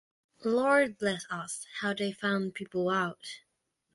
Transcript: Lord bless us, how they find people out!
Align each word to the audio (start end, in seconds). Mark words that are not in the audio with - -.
Lord 0.43 0.97
bless 0.97 1.27
us, 1.29 1.67
how 1.81 1.93
they 1.93 2.11
find 2.11 2.55
people 2.55 2.89
out! 2.89 3.41